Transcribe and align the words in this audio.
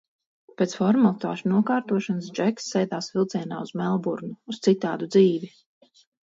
Pēc 0.59 0.71
formalitāšu 0.77 1.51
nokārtošanas 1.51 2.29
Džeks 2.39 2.71
sēdās 2.77 3.11
vilcienā 3.19 3.61
uz 3.67 3.75
Melburnu, 3.83 4.31
uz 4.55 4.61
citādu 4.69 5.11
dzīvi! 5.19 5.53